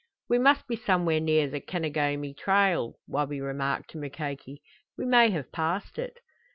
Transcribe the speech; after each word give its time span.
"We 0.27 0.39
must 0.39 0.65
be 0.67 0.75
somewhere 0.77 1.19
near 1.19 1.47
the 1.47 1.61
Kenogami 1.61 2.33
trail," 2.35 2.95
Wabi 3.07 3.39
remarked 3.39 3.91
to 3.91 3.99
Mukoki. 3.99 4.63
"We 4.97 5.05
may 5.05 5.29
have 5.29 5.51
passed 5.51 5.99
it." 5.99 6.17